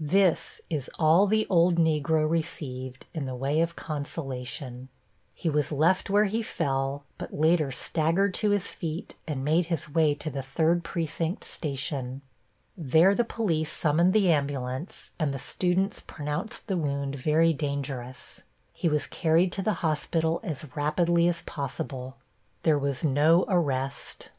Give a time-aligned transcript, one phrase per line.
[0.00, 4.88] This is all the old Negro received in the way of consolation.
[5.32, 9.88] He was left where he fell, but later staggered to his feet and made his
[9.88, 12.22] way to the third precinct station.
[12.76, 18.42] There the police summoned the ambulance and the students pronounced the wound very dangerous.
[18.72, 22.16] He was carried to the hospital as rapidly as possible.
[22.64, 24.30] There was no arrest.